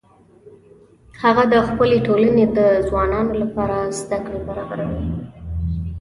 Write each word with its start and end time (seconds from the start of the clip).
هغه 1.21 1.43
د 1.53 1.55
خپلې 1.67 1.97
ټولنې 2.07 2.45
د 2.57 2.59
ځوانانو 2.87 3.33
لپاره 3.43 3.77
زده 3.99 4.17
کړې 4.25 4.39
برابروي 4.47 4.99